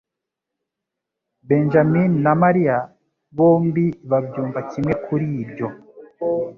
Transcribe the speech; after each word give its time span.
Benjamin 1.49 2.11
na 2.23 2.33
Mariya 2.43 2.77
bombi 3.37 3.85
babyumva 4.09 4.59
kimwe 4.71 4.93
kuri 5.05 5.27
ibyo. 5.43 5.67